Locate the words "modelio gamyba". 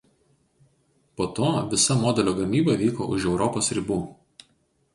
2.01-2.77